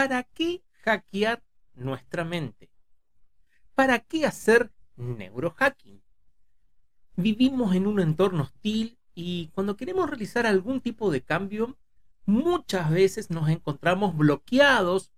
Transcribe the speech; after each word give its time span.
¿para 0.00 0.22
qué 0.22 0.62
hackear 0.82 1.44
nuestra 1.74 2.24
mente? 2.24 2.70
¿Para 3.74 3.98
qué 3.98 4.24
hacer 4.24 4.72
neurohacking? 4.96 6.02
Vivimos 7.16 7.74
en 7.74 7.86
un 7.86 8.00
entorno 8.00 8.44
hostil 8.44 8.98
y 9.14 9.48
cuando 9.48 9.76
queremos 9.76 10.08
realizar 10.08 10.46
algún 10.46 10.80
tipo 10.80 11.10
de 11.10 11.20
cambio, 11.20 11.76
muchas 12.24 12.90
veces 12.90 13.28
nos 13.28 13.50
encontramos 13.50 14.16
bloqueados 14.16 15.12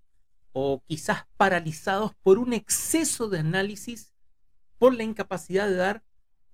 o 0.53 0.83
quizás 0.85 1.29
paralizados 1.37 2.17
por 2.17 2.41
un 2.41 2.53
exceso 2.53 3.29
de 3.29 3.39
análisis, 3.39 4.13
por 4.79 4.97
la 4.97 5.05
incapacidad 5.05 5.69
de 5.69 5.77
dar 5.77 6.03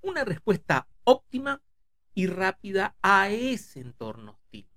una 0.02 0.26
respuesta 0.26 0.86
óptima 1.04 1.62
y 2.14 2.26
rápida 2.26 2.94
a 3.00 3.30
ese 3.30 3.80
entorno 3.80 4.32
hostil. 4.32 4.67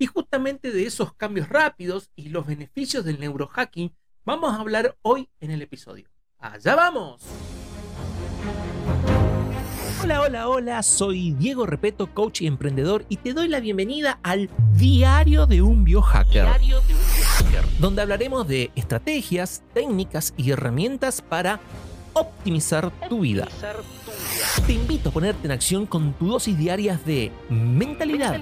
Y 0.00 0.06
justamente 0.06 0.72
de 0.72 0.86
esos 0.86 1.12
cambios 1.12 1.50
rápidos 1.50 2.10
y 2.16 2.30
los 2.30 2.46
beneficios 2.46 3.04
del 3.04 3.20
neurohacking 3.20 3.94
vamos 4.24 4.50
a 4.54 4.56
hablar 4.56 4.96
hoy 5.02 5.28
en 5.40 5.50
el 5.50 5.60
episodio. 5.60 6.08
¡Allá 6.38 6.74
vamos! 6.74 7.20
Hola, 10.02 10.22
hola, 10.22 10.48
hola, 10.48 10.82
soy 10.82 11.32
Diego 11.32 11.66
Repeto, 11.66 12.14
coach 12.14 12.40
y 12.40 12.46
emprendedor, 12.46 13.04
y 13.10 13.18
te 13.18 13.34
doy 13.34 13.48
la 13.48 13.60
bienvenida 13.60 14.18
al 14.22 14.48
Diario 14.72 15.44
de 15.44 15.60
un 15.60 15.84
Biohacker. 15.84 16.44
Diario 16.44 16.80
de 16.80 16.94
un 16.94 17.00
Biohacker. 17.00 17.78
Donde 17.78 18.00
hablaremos 18.00 18.48
de 18.48 18.70
estrategias, 18.76 19.62
técnicas 19.74 20.32
y 20.38 20.50
herramientas 20.50 21.20
para 21.20 21.60
optimizar 22.14 22.90
tu 23.10 23.20
vida. 23.20 23.48
Te 24.56 24.72
invito 24.72 25.10
a 25.10 25.12
ponerte 25.12 25.46
en 25.46 25.52
acción 25.52 25.86
con 25.86 26.12
tu 26.14 26.26
dosis 26.26 26.58
diarias 26.58 27.04
de 27.04 27.30
mentalidad, 27.48 28.40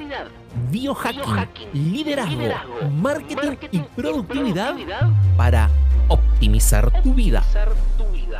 biohacking, 0.70 1.70
liderazgo, 1.74 2.88
marketing, 2.90 3.68
y 3.72 3.80
productividad, 3.80 4.74
para 5.36 5.70
optimizar 6.08 7.02
tu 7.02 7.12
vida. 7.14 7.44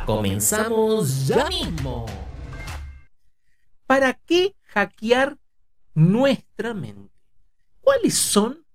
Comenzamos 0.05 1.27
ya 1.27 1.47
mismo. 1.47 2.07
¿Para 3.85 4.13
qué 4.13 4.55
hackear 4.63 5.37
nuestra 5.93 6.73
mente? 6.73 7.13
¿Cuáles 7.81 8.15
son 8.15 8.65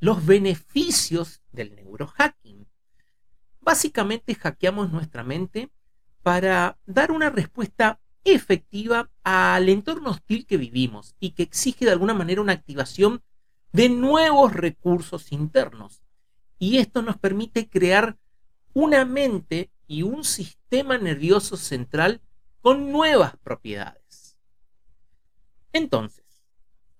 los 0.00 0.24
beneficios 0.24 1.40
del 1.50 1.74
neurohacking? 1.76 2.66
Básicamente 3.60 4.34
hackeamos 4.34 4.92
nuestra 4.92 5.24
mente 5.24 5.70
para 6.22 6.78
dar 6.86 7.10
una 7.10 7.30
respuesta 7.30 8.00
efectiva 8.24 9.10
al 9.22 9.68
entorno 9.68 10.10
hostil 10.10 10.46
que 10.46 10.56
vivimos 10.56 11.14
y 11.20 11.30
que 11.30 11.42
exige 11.42 11.84
de 11.84 11.92
alguna 11.92 12.14
manera 12.14 12.40
una 12.40 12.52
activación 12.52 13.22
de 13.72 13.88
nuevos 13.88 14.52
recursos 14.52 15.32
internos. 15.32 16.02
Y 16.58 16.78
esto 16.78 17.02
nos 17.02 17.18
permite 17.18 17.68
crear 17.68 18.16
una 18.72 19.04
mente 19.04 19.70
y 19.86 20.02
un 20.02 20.24
sistema 20.24 20.96
nervioso 20.98 21.56
central 21.56 22.20
con 22.60 22.90
nuevas 22.90 23.36
propiedades. 23.36 24.38
Entonces, 25.72 26.24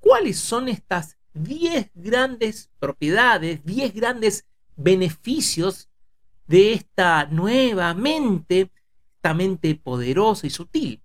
¿cuáles 0.00 0.38
son 0.38 0.68
estas 0.68 1.16
10 1.32 1.90
grandes 1.94 2.70
propiedades, 2.78 3.64
10 3.64 3.94
grandes 3.94 4.46
beneficios 4.76 5.88
de 6.46 6.74
esta 6.74 7.26
nueva 7.26 7.94
mente 7.94 8.70
mente 9.32 9.74
poderosa 9.76 10.46
y 10.46 10.50
sutil. 10.50 11.00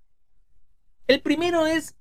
El 1.10 1.22
primero 1.24 1.66
es 1.66 1.96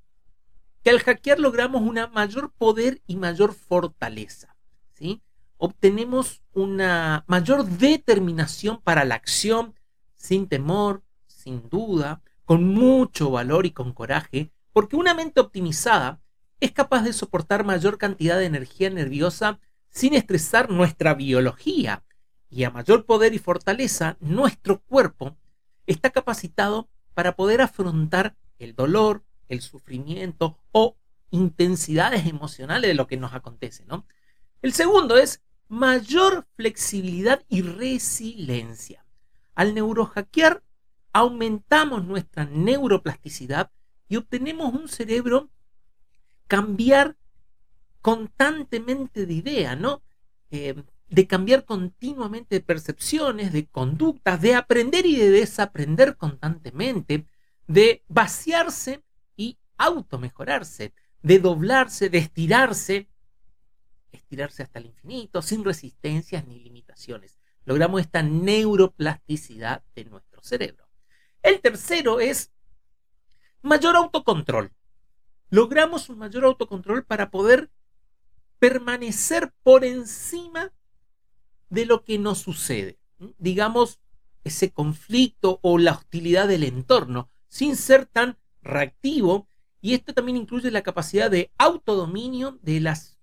que 0.84 0.90
al 0.90 1.00
hackear 1.00 1.40
logramos 1.40 1.80
una 1.80 2.08
mayor 2.08 2.52
poder 2.52 3.00
y 3.06 3.16
mayor 3.16 3.54
fortaleza. 3.54 4.54
¿sí? 4.92 5.22
Obtenemos 5.56 6.42
una 6.52 7.24
mayor 7.26 7.64
determinación 7.64 8.82
para 8.82 9.06
la 9.06 9.14
acción, 9.14 9.74
sin 10.14 10.46
temor, 10.46 11.02
sin 11.26 11.70
duda, 11.70 12.20
con 12.44 12.64
mucho 12.64 13.30
valor 13.30 13.64
y 13.64 13.70
con 13.70 13.94
coraje, 13.94 14.52
porque 14.74 14.96
una 14.96 15.14
mente 15.14 15.40
optimizada 15.40 16.20
es 16.60 16.72
capaz 16.72 17.00
de 17.00 17.14
soportar 17.14 17.64
mayor 17.64 17.96
cantidad 17.96 18.36
de 18.36 18.44
energía 18.44 18.90
nerviosa 18.90 19.58
sin 19.88 20.12
estresar 20.12 20.68
nuestra 20.68 21.14
biología. 21.14 22.04
Y 22.50 22.64
a 22.64 22.70
mayor 22.70 23.06
poder 23.06 23.32
y 23.32 23.38
fortaleza, 23.38 24.18
nuestro 24.20 24.82
cuerpo 24.82 25.34
está 25.86 26.10
capacitado 26.10 26.90
para 27.14 27.36
poder 27.36 27.62
afrontar 27.62 28.36
el 28.58 28.74
dolor, 28.74 29.24
el 29.48 29.60
sufrimiento 29.60 30.58
o 30.72 30.96
intensidades 31.30 32.26
emocionales 32.26 32.88
de 32.88 32.94
lo 32.94 33.06
que 33.06 33.16
nos 33.16 33.34
acontece, 33.34 33.84
¿no? 33.86 34.06
El 34.62 34.72
segundo 34.72 35.16
es 35.16 35.42
mayor 35.68 36.46
flexibilidad 36.56 37.44
y 37.48 37.62
resiliencia. 37.62 39.04
Al 39.54 39.74
neurohackear 39.74 40.62
aumentamos 41.12 42.04
nuestra 42.04 42.44
neuroplasticidad 42.46 43.70
y 44.08 44.16
obtenemos 44.16 44.72
un 44.72 44.88
cerebro 44.88 45.50
cambiar 46.46 47.16
constantemente 48.00 49.26
de 49.26 49.34
idea, 49.34 49.76
¿no? 49.76 50.02
Eh, 50.50 50.82
de 51.10 51.26
cambiar 51.26 51.64
continuamente 51.64 52.56
de 52.56 52.60
percepciones, 52.60 53.52
de 53.52 53.66
conductas, 53.66 54.40
de 54.40 54.54
aprender 54.54 55.06
y 55.06 55.16
de 55.16 55.30
desaprender 55.30 56.16
constantemente, 56.16 57.26
de 57.68 58.02
vaciarse 58.08 59.04
y 59.36 59.58
automejorarse, 59.76 60.92
de 61.22 61.38
doblarse, 61.38 62.08
de 62.08 62.18
estirarse, 62.18 63.08
estirarse 64.10 64.62
hasta 64.62 64.80
el 64.80 64.86
infinito, 64.86 65.42
sin 65.42 65.64
resistencias 65.64 66.46
ni 66.46 66.58
limitaciones. 66.58 67.38
Logramos 67.64 68.00
esta 68.00 68.22
neuroplasticidad 68.22 69.84
de 69.94 70.06
nuestro 70.06 70.42
cerebro. 70.42 70.88
El 71.42 71.60
tercero 71.60 72.18
es 72.18 72.50
mayor 73.62 73.96
autocontrol. 73.96 74.72
Logramos 75.50 76.08
un 76.08 76.18
mayor 76.18 76.46
autocontrol 76.46 77.04
para 77.04 77.30
poder 77.30 77.70
permanecer 78.58 79.52
por 79.62 79.84
encima 79.84 80.72
de 81.68 81.84
lo 81.84 82.02
que 82.02 82.18
nos 82.18 82.38
sucede. 82.38 82.98
Digamos, 83.38 84.00
ese 84.44 84.72
conflicto 84.72 85.60
o 85.62 85.76
la 85.78 85.92
hostilidad 85.92 86.48
del 86.48 86.64
entorno, 86.64 87.30
sin 87.48 87.76
ser 87.76 88.06
tan 88.06 88.38
reactivo. 88.62 89.48
Y 89.80 89.94
esto 89.94 90.12
también 90.12 90.36
incluye 90.36 90.70
la 90.70 90.82
capacidad 90.82 91.30
de 91.30 91.50
autodominio 91.58 92.58
de 92.62 92.80
las, 92.80 93.18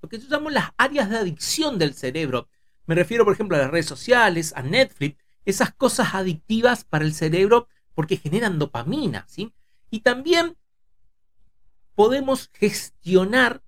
lo 0.00 0.08
que 0.08 0.18
llamamos 0.18 0.52
las 0.52 0.70
áreas 0.76 1.10
de 1.10 1.18
adicción 1.18 1.78
del 1.78 1.94
cerebro. 1.94 2.48
Me 2.86 2.94
refiero, 2.94 3.24
por 3.24 3.34
ejemplo, 3.34 3.56
a 3.56 3.60
las 3.60 3.70
redes 3.70 3.86
sociales, 3.86 4.52
a 4.56 4.62
Netflix, 4.62 5.22
esas 5.44 5.74
cosas 5.74 6.14
adictivas 6.14 6.84
para 6.84 7.04
el 7.04 7.14
cerebro 7.14 7.68
porque 7.94 8.16
generan 8.16 8.58
dopamina, 8.58 9.24
¿sí? 9.28 9.52
Y 9.90 10.00
también 10.00 10.56
podemos 11.94 12.50
gestionar, 12.52 13.62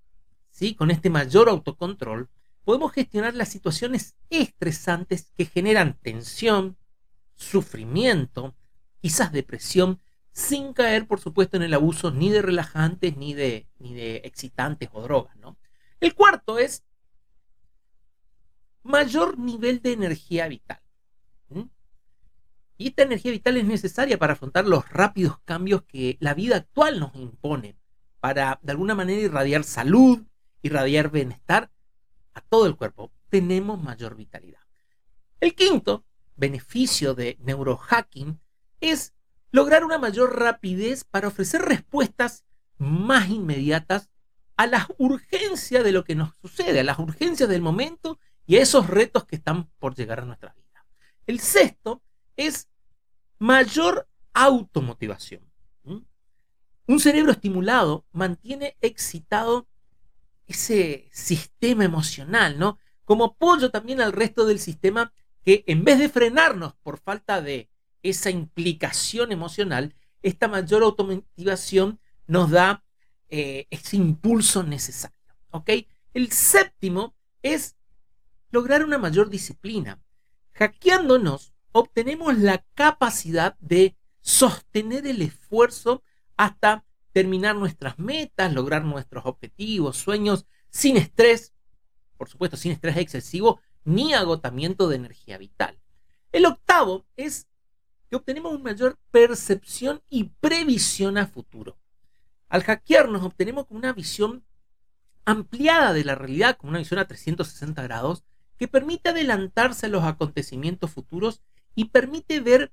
¿sí? 0.51 0.75
Con 0.75 0.91
este 0.91 1.11
mayor 1.11 1.49
autocontrol, 1.49 2.29
podemos 2.65 2.93
gestionar 2.93 3.35
las 3.35 3.49
situaciones 3.49 4.15
estresantes 4.29 5.33
que 5.37 5.47
generan 5.47 5.99
tensión, 6.01 6.77
sufrimiento, 7.35 8.55
quizás 9.01 9.33
depresión, 9.33 10.01
sin 10.33 10.73
caer, 10.73 11.07
por 11.07 11.21
supuesto, 11.21 11.57
en 11.57 11.63
el 11.63 11.75
abuso 11.75 12.11
ni 12.11 12.31
de 12.31 12.43
relajantes 12.43 13.17
ni 13.17 13.35
de, 13.35 13.67
ni 13.79 13.95
de 13.95 14.17
excitantes 14.25 14.89
o 14.93 15.03
drogas. 15.03 15.37
¿no? 15.37 15.57
El 16.01 16.15
cuarto 16.15 16.59
es 16.59 16.85
mayor 18.83 19.39
nivel 19.39 19.83
de 19.83 19.93
energía 19.93 20.49
vital. 20.49 20.81
Y 22.77 22.89
esta 22.89 23.03
energía 23.03 23.31
vital 23.31 23.59
es 23.59 23.67
necesaria 23.67 24.19
para 24.19 24.33
afrontar 24.33 24.67
los 24.67 24.89
rápidos 24.89 25.39
cambios 25.45 25.83
que 25.83 26.17
la 26.19 26.33
vida 26.33 26.57
actual 26.57 26.99
nos 26.99 27.15
impone, 27.15 27.77
para 28.21 28.59
de 28.63 28.73
alguna 28.73 28.95
manera 28.95 29.21
irradiar 29.21 29.65
salud, 29.65 30.23
irradiar 30.63 31.11
bienestar 31.11 31.71
a 32.33 32.41
todo 32.41 32.65
el 32.65 32.77
cuerpo, 32.77 33.13
tenemos 33.29 33.83
mayor 33.83 34.17
vitalidad. 34.17 34.61
El 35.41 35.55
quinto 35.55 36.07
beneficio 36.37 37.15
de 37.15 37.37
neurohacking 37.41 38.41
es 38.81 39.15
lograr 39.53 39.85
una 39.85 39.99
mayor 39.99 40.39
rapidez 40.39 41.05
para 41.05 41.29
ofrecer 41.29 41.63
respuestas 41.63 42.45
más 42.79 43.29
inmediatas 43.29 44.11
a 44.57 44.67
las 44.67 44.87
urgencias 44.99 45.83
de 45.83 45.93
lo 45.93 46.05
que 46.05 46.15
nos 46.15 46.35
sucede, 46.37 46.81
a 46.81 46.85
las 46.85 46.99
urgencias 46.99 47.49
del 47.49 47.63
momento 47.63 48.19
y 48.47 48.57
a 48.57 48.63
esos 48.63 48.89
retos 48.89 49.25
que 49.25 49.37
están 49.37 49.71
por 49.79 49.95
llegar 49.95 50.21
a 50.21 50.25
nuestra 50.25 50.53
vida. 50.53 50.85
El 51.27 51.41
sexto 51.41 52.03
es 52.37 52.69
mayor 53.39 54.09
automotivación. 54.35 55.51
Un 56.87 56.99
cerebro 56.99 57.31
estimulado 57.31 58.05
mantiene 58.11 58.77
excitado 58.81 59.69
ese 60.47 61.09
sistema 61.13 61.85
emocional, 61.85 62.59
¿no? 62.59 62.79
Como 63.05 63.25
apoyo 63.27 63.71
también 63.71 64.01
al 64.01 64.13
resto 64.13 64.45
del 64.45 64.59
sistema 64.59 65.13
que 65.45 65.63
en 65.69 65.85
vez 65.85 66.01
de 66.01 66.09
frenarnos 66.09 66.75
por 66.83 66.99
falta 66.99 67.41
de 67.41 67.70
esa 68.03 68.31
implicación 68.31 69.33
emocional, 69.33 69.95
esta 70.23 70.49
mayor 70.49 70.83
automotivación 70.83 71.99
nos 72.27 72.51
da 72.51 72.85
eh, 73.29 73.67
ese 73.71 73.97
impulso 73.97 74.63
necesario. 74.63 75.17
¿ok? 75.51 75.71
El 76.15 76.31
séptimo 76.33 77.15
es 77.43 77.77
lograr 78.51 78.85
una 78.85 78.99
mayor 78.99 79.31
disciplina. 79.31 80.01
Hackeándonos, 80.53 81.55
obtenemos 81.73 82.37
la 82.39 82.65
capacidad 82.75 83.57
de 83.61 83.97
sostener 84.21 85.07
el 85.07 85.23
esfuerzo 85.23 86.03
hasta 86.37 86.85
terminar 87.13 87.57
nuestras 87.57 87.99
metas, 87.99 88.53
lograr 88.53 88.85
nuestros 88.85 89.25
objetivos, 89.27 89.97
sueños, 89.97 90.47
sin 90.71 90.97
estrés, 90.97 91.53
por 92.17 92.29
supuesto, 92.29 92.57
sin 92.57 92.73
estrés 92.73 92.97
excesivo 92.97 93.61
ni 93.85 94.13
agotamiento 94.13 94.89
de 94.89 94.97
energía 94.97 95.39
vital. 95.39 95.79
El 96.33 96.47
octavo 96.47 97.07
es 97.17 97.49
que 98.11 98.17
obtenemos 98.17 98.53
una 98.53 98.65
mayor 98.65 98.99
percepción 99.13 100.03
y 100.11 100.25
previsión 100.41 101.17
a 101.17 101.29
futuro. 101.29 101.79
Al 102.49 102.65
hackearnos 102.65 103.23
obtenemos 103.23 103.67
una 103.71 103.93
visión 103.93 104.45
ampliada 105.25 105.93
de 105.93 106.05
la 106.05 106.17
realidad, 106.17 106.57
como 106.57 106.71
una 106.71 106.81
visión 106.81 106.99
a 106.99 107.07
360 107.07 107.81
grados, 107.85 108.25
que 108.59 108.67
permite 108.67 109.11
adelantarse 109.11 109.87
a 109.87 109.89
los 109.89 110.03
acontecimientos 110.03 110.91
futuros 110.91 111.41
y 111.77 111.87
permite 111.87 112.41
ver 112.41 112.73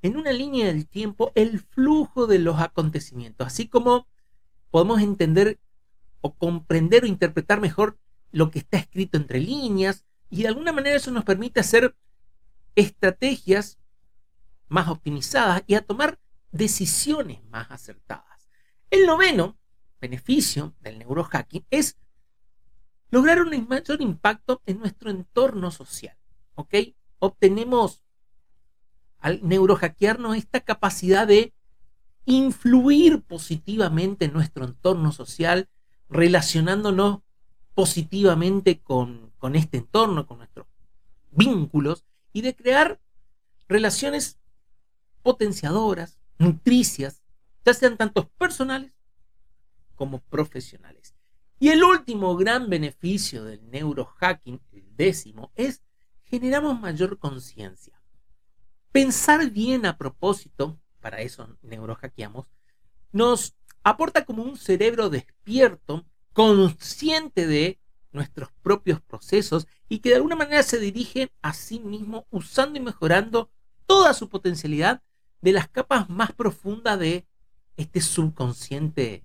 en 0.00 0.16
una 0.16 0.32
línea 0.32 0.66
del 0.66 0.88
tiempo 0.88 1.30
el 1.34 1.60
flujo 1.60 2.26
de 2.26 2.38
los 2.38 2.58
acontecimientos, 2.58 3.46
así 3.46 3.68
como 3.68 4.08
podemos 4.70 5.02
entender 5.02 5.60
o 6.22 6.34
comprender 6.34 7.04
o 7.04 7.06
interpretar 7.06 7.60
mejor 7.60 7.98
lo 8.32 8.50
que 8.50 8.60
está 8.60 8.78
escrito 8.78 9.18
entre 9.18 9.40
líneas 9.40 10.06
y 10.30 10.42
de 10.42 10.48
alguna 10.48 10.72
manera 10.72 10.96
eso 10.96 11.10
nos 11.10 11.24
permite 11.24 11.60
hacer 11.60 11.94
estrategias 12.76 13.79
más 14.70 14.88
optimizadas 14.88 15.62
y 15.66 15.74
a 15.74 15.82
tomar 15.82 16.18
decisiones 16.52 17.44
más 17.50 17.70
acertadas. 17.70 18.48
El 18.88 19.04
noveno 19.04 19.58
beneficio 20.00 20.74
del 20.80 20.98
neurohacking 20.98 21.66
es 21.70 21.98
lograr 23.10 23.40
un 23.42 23.68
mayor 23.68 24.00
impacto 24.00 24.62
en 24.64 24.78
nuestro 24.78 25.10
entorno 25.10 25.70
social. 25.70 26.16
¿Ok? 26.54 26.74
Obtenemos 27.18 28.04
al 29.18 29.40
neurohackearnos 29.46 30.36
esta 30.36 30.60
capacidad 30.60 31.26
de 31.26 31.52
influir 32.24 33.22
positivamente 33.22 34.26
en 34.26 34.32
nuestro 34.32 34.64
entorno 34.64 35.12
social, 35.12 35.68
relacionándonos 36.08 37.20
positivamente 37.74 38.80
con, 38.80 39.32
con 39.38 39.56
este 39.56 39.78
entorno, 39.78 40.26
con 40.26 40.38
nuestros 40.38 40.66
vínculos, 41.32 42.04
y 42.32 42.42
de 42.42 42.54
crear 42.54 43.00
relaciones 43.68 44.39
potenciadoras, 45.22 46.18
nutricias, 46.38 47.22
ya 47.64 47.74
sean 47.74 47.96
tanto 47.96 48.28
personales 48.30 48.94
como 49.94 50.20
profesionales. 50.20 51.14
Y 51.58 51.68
el 51.68 51.84
último 51.84 52.36
gran 52.36 52.70
beneficio 52.70 53.44
del 53.44 53.70
neurohacking, 53.70 54.60
el 54.72 54.96
décimo, 54.96 55.52
es 55.56 55.82
generamos 56.22 56.80
mayor 56.80 57.18
conciencia. 57.18 58.00
Pensar 58.92 59.50
bien 59.50 59.84
a 59.84 59.98
propósito, 59.98 60.80
para 61.00 61.20
eso 61.20 61.56
neurohackeamos, 61.62 62.46
nos 63.12 63.54
aporta 63.82 64.24
como 64.24 64.42
un 64.42 64.56
cerebro 64.56 65.10
despierto, 65.10 66.06
consciente 66.32 67.46
de 67.46 67.80
nuestros 68.12 68.50
propios 68.62 69.00
procesos 69.00 69.66
y 69.88 69.98
que 69.98 70.10
de 70.10 70.16
alguna 70.16 70.36
manera 70.36 70.62
se 70.62 70.78
dirige 70.78 71.32
a 71.42 71.52
sí 71.52 71.80
mismo 71.80 72.26
usando 72.30 72.78
y 72.78 72.82
mejorando 72.82 73.50
toda 73.86 74.14
su 74.14 74.28
potencialidad 74.28 75.02
de 75.40 75.52
las 75.52 75.68
capas 75.68 76.08
más 76.08 76.32
profundas 76.32 76.98
de 76.98 77.26
este 77.76 78.00
subconsciente 78.00 79.24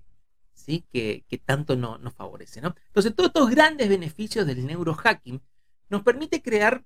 que, 0.66 1.42
tanto 1.44 1.76
no, 1.76 1.98
nos 1.98 2.14
favorece. 2.14 2.60
¿no? 2.60 2.74
Entonces, 2.88 3.14
todos 3.14 3.28
estos 3.28 3.50
grandes 3.50 3.88
beneficios 3.88 4.46
del 4.46 4.66
neurohacking 4.66 5.40
nos 5.88 6.02
permite 6.02 6.42
crear 6.42 6.84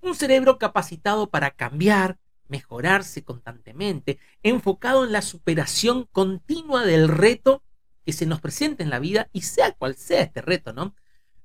un 0.00 0.14
cerebro 0.14 0.58
capacitado 0.58 1.30
para 1.30 1.50
cambiar, 1.50 2.18
mejorarse 2.48 3.22
constantemente, 3.24 4.18
enfocado 4.42 5.04
en 5.04 5.12
la 5.12 5.22
superación 5.22 6.08
continua 6.10 6.84
del 6.84 7.08
reto 7.08 7.62
que 8.04 8.12
se 8.12 8.26
nos 8.26 8.40
presenta 8.40 8.82
en 8.82 8.90
la 8.90 8.98
vida 8.98 9.28
y 9.32 9.42
sea 9.42 9.72
cual 9.72 9.94
sea 9.96 10.22
este 10.22 10.40
reto, 10.40 10.72
¿no? 10.72 10.94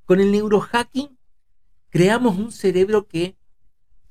Con 0.05 0.21
el 0.21 0.31
neurohacking 0.31 1.17
creamos 1.89 2.37
un 2.37 2.51
cerebro 2.51 3.07
que 3.07 3.35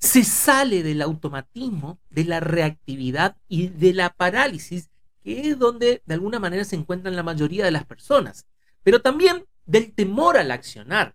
se 0.02 0.24
sale 0.24 0.82
del 0.82 1.00
automatismo, 1.00 2.00
de 2.10 2.24
la 2.24 2.40
reactividad 2.40 3.36
y 3.46 3.68
de 3.68 3.94
la 3.94 4.10
parálisis 4.10 4.90
que 5.22 5.48
es 5.48 5.58
donde 5.60 6.02
de 6.04 6.14
alguna 6.14 6.40
manera 6.40 6.64
se 6.64 6.74
encuentran 6.74 7.14
la 7.14 7.22
mayoría 7.22 7.64
de 7.64 7.70
las 7.70 7.86
personas, 7.86 8.48
pero 8.82 9.00
también 9.00 9.46
del 9.64 9.94
temor 9.94 10.36
al 10.36 10.50
accionar, 10.50 11.14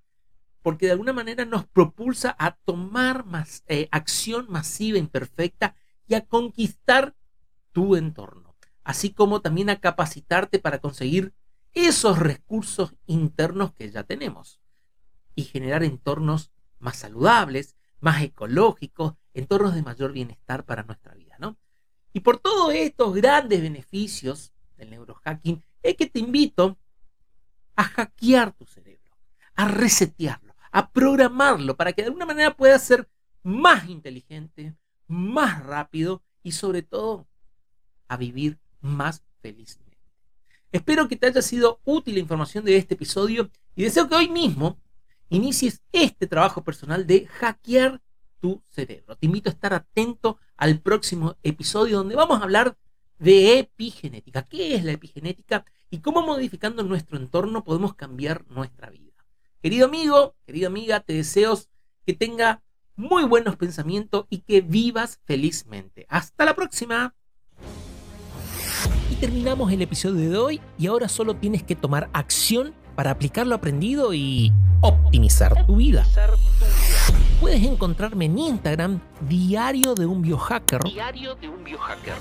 porque 0.62 0.86
de 0.86 0.94
alguna 0.94 1.12
manera 1.12 1.44
nos 1.44 1.66
propulsa 1.68 2.34
a 2.40 2.52
tomar 2.56 3.26
más, 3.26 3.66
eh, 3.68 3.90
acción 3.92 4.46
masiva, 4.48 4.98
imperfecta 4.98 5.76
y 6.08 6.14
a 6.14 6.26
conquistar 6.26 7.14
tu 7.74 7.98
entorno, 7.98 8.56
así 8.86 9.12
como 9.12 9.42
también 9.42 9.70
a 9.70 9.82
capacitarte 9.82 10.60
para 10.60 10.80
conseguir 10.80 11.34
esos 11.74 12.20
recursos 12.20 12.96
internos 13.06 13.74
que 13.74 13.92
ya 13.92 14.04
tenemos 14.04 14.62
y 15.36 15.44
generar 15.44 15.84
entornos 15.84 16.52
más 16.80 16.96
saludables, 16.96 17.77
más 18.08 18.22
ecológicos, 18.22 19.16
entornos 19.34 19.76
de 19.76 19.84
mayor 19.84 20.14
bienestar 20.14 20.64
para 20.64 20.84
nuestra 20.84 21.14
vida, 21.14 21.36
¿no? 21.40 21.58
Y 22.14 22.22
por 22.22 22.38
todos 22.38 22.74
estos 22.74 23.14
grandes 23.14 23.62
beneficios 23.62 24.54
del 24.78 24.92
neurohacking, 24.92 25.62
es 25.84 25.98
que 25.98 26.06
te 26.06 26.20
invito 26.20 26.78
a 27.76 27.84
hackear 27.84 28.54
tu 28.54 28.66
cerebro, 28.66 29.12
a 29.56 29.68
resetearlo, 29.68 30.56
a 30.72 30.90
programarlo 30.90 31.76
para 31.76 31.92
que 31.92 32.02
de 32.02 32.08
alguna 32.08 32.26
manera 32.26 32.56
pueda 32.56 32.80
ser 32.80 33.10
más 33.44 33.90
inteligente, 33.90 34.74
más 35.08 35.62
rápido 35.66 36.24
y 36.44 36.54
sobre 36.54 36.84
todo 36.84 37.28
a 38.08 38.16
vivir 38.16 38.58
más 38.80 39.22
felizmente. 39.42 39.98
Espero 40.72 41.10
que 41.10 41.18
te 41.18 41.28
haya 41.28 41.42
sido 41.42 41.82
útil 41.84 42.14
la 42.14 42.22
información 42.22 42.64
de 42.64 42.78
este 42.78 42.94
episodio 42.94 43.52
y 43.76 43.84
deseo 43.84 44.08
que 44.08 44.16
hoy 44.16 44.30
mismo 44.30 44.80
inicies 45.30 45.82
este 45.92 46.28
trabajo 46.28 46.64
personal 46.64 47.06
de 47.06 47.28
hackear 47.28 48.02
tu 48.40 48.62
cerebro. 48.70 49.16
Te 49.16 49.26
invito 49.26 49.50
a 49.50 49.54
estar 49.54 49.74
atento 49.74 50.38
al 50.56 50.80
próximo 50.80 51.36
episodio 51.44 51.98
donde 51.98 52.16
vamos 52.16 52.40
a 52.40 52.44
hablar 52.44 52.78
de 53.20 53.60
epigenética. 53.60 54.44
¿Qué 54.44 54.76
es 54.76 54.84
la 54.84 54.92
epigenética 54.92 55.66
y 55.90 56.00
cómo 56.00 56.22
modificando 56.22 56.84
nuestro 56.84 57.18
entorno 57.18 57.64
podemos 57.64 57.96
cambiar 57.96 58.46
nuestra 58.50 58.90
vida? 58.90 59.14
Querido 59.62 59.88
amigo, 59.88 60.36
querida 60.46 60.68
amiga, 60.68 61.00
te 61.00 61.14
deseo 61.14 61.60
que 62.06 62.14
tenga 62.14 62.62
muy 62.96 63.24
buenos 63.24 63.56
pensamientos 63.56 64.26
y 64.30 64.40
que 64.40 64.62
vivas 64.62 65.20
felizmente. 65.26 66.06
Hasta 66.10 66.46
la 66.46 66.56
próxima. 66.56 67.16
Y 69.12 69.16
terminamos 69.16 69.72
el 69.72 69.82
episodio 69.82 70.30
de 70.30 70.38
hoy 70.38 70.62
y 70.78 70.88
ahora 70.88 71.10
solo 71.10 71.36
tienes 71.36 71.64
que 71.64 71.76
tomar 71.76 72.10
acción 72.14 72.74
para 72.98 73.12
aplicar 73.12 73.48
lo 73.48 73.56
aprendido 73.56 74.14
y 74.14 74.52
optimizar 74.82 75.66
tu 75.66 75.78
vida 75.78 76.06
puedes 77.40 77.64
encontrarme 77.64 78.26
en 78.26 78.38
Instagram, 78.38 79.00
Diario 79.22 79.96
de 79.96 80.06
un 80.06 80.22
Biohacker. 80.22 80.84
Diario 80.84 81.36
de 81.36 81.48
un 81.48 81.64
Biohacker. 81.64 82.16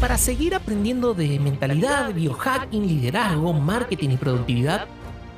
Para 0.00 0.18
seguir 0.18 0.54
aprendiendo 0.54 1.14
de 1.14 1.38
mentalidad, 1.38 2.12
biohacking, 2.12 2.86
liderazgo, 2.86 3.52
marketing 3.52 4.10
y 4.10 4.16
productividad 4.16 4.86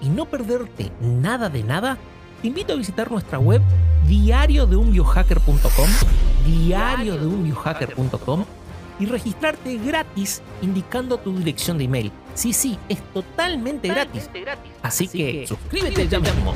y 0.00 0.08
no 0.08 0.26
perderte 0.26 0.92
nada 1.00 1.48
de 1.48 1.62
nada, 1.62 1.98
te 2.42 2.48
invito 2.48 2.72
a 2.72 2.76
visitar 2.76 3.10
nuestra 3.10 3.38
web 3.38 3.60
diariodeunbiohacker.com, 4.06 5.90
diariodeunbiohacker.com 6.46 8.44
y 8.98 9.06
registrarte 9.06 9.76
gratis 9.78 10.42
indicando 10.62 11.18
tu 11.18 11.36
dirección 11.36 11.78
de 11.78 11.84
email. 11.84 12.12
Sí, 12.34 12.52
sí, 12.52 12.78
es 12.88 13.00
totalmente, 13.12 13.88
gratis. 13.88 14.30
Así, 14.82 15.08
que, 15.08 15.46
suscríbete 15.46 16.08
ya 16.08 16.20
mismo. 16.20 16.54